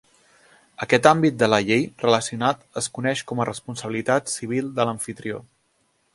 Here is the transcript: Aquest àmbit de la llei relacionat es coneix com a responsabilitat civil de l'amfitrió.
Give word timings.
Aquest 0.85 1.09
àmbit 1.09 1.37
de 1.43 1.49
la 1.53 1.59
llei 1.67 1.85
relacionat 2.05 2.65
es 2.83 2.89
coneix 2.97 3.23
com 3.33 3.43
a 3.45 3.49
responsabilitat 3.51 4.35
civil 4.39 4.75
de 4.81 4.89
l'amfitrió. 4.91 5.45